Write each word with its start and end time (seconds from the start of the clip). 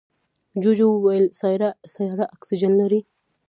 جوجو 0.61 0.87
وویل 0.93 1.25
سیاره 2.05 2.25
اکسیجن 2.35 2.71
لري. 2.81 2.99